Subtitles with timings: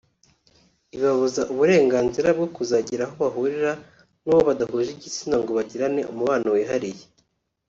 [0.93, 3.71] ibibabuza uburenganzira bwo kuzagira aho bahurira
[4.23, 7.05] n’uwo badahuje igitsina ngo bagirane umubano wihariye